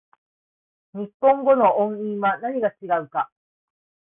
[0.93, 3.29] 日本語の音韻は何が違うか